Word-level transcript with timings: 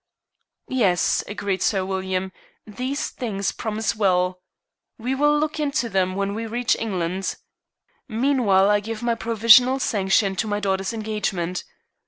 "Yes," 0.67 1.23
agreed 1.27 1.61
Sir 1.61 1.85
William, 1.85 2.31
"these 2.65 3.11
things 3.11 3.51
promise 3.51 3.95
well. 3.95 4.41
We 4.97 5.13
will 5.13 5.37
look 5.37 5.59
into 5.59 5.89
them 5.89 6.15
when 6.15 6.33
we 6.33 6.47
reach 6.47 6.75
England. 6.79 7.35
Meanwhile, 8.07 8.67
I 8.71 8.79
give 8.79 9.03
my 9.03 9.13
provisional 9.13 9.77
sanction 9.77 10.35
to 10.37 10.47
my 10.47 10.59
daughter's 10.59 10.91
engagement. 10.91 11.63